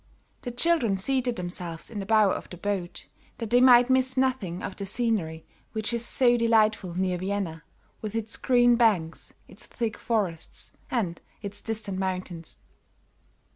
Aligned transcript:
The 0.41 0.49
children 0.49 0.97
seated 0.97 1.35
themselves 1.35 1.91
in 1.91 1.99
the 1.99 2.07
bow 2.07 2.31
of 2.31 2.49
the 2.49 2.57
boat 2.57 3.05
that 3.37 3.51
they 3.51 3.61
might 3.61 3.87
miss 3.87 4.17
nothing 4.17 4.63
of 4.63 4.75
the 4.75 4.83
scenery 4.87 5.45
which 5.73 5.93
is 5.93 6.03
so 6.03 6.37
delightful 6.37 6.95
near 6.95 7.19
Vienna, 7.19 7.61
with 8.01 8.15
its 8.15 8.35
green 8.35 8.77
banks, 8.77 9.35
its 9.47 9.67
thick 9.67 9.99
forests 9.99 10.71
and 10.89 11.21
its 11.43 11.61
distant 11.61 11.99
mountains. 11.99 12.57